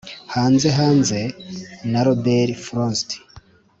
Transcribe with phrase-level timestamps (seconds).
[0.33, 1.19] "hanze, hanze-"
[1.91, 3.09] na robert frost